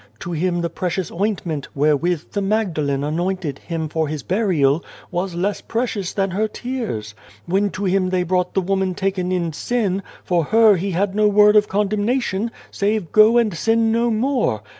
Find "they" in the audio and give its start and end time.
8.09-8.23